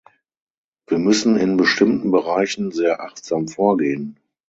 [0.87, 4.17] Wir müssen in bestimmten Bereichen sehr achtsam vorgehen.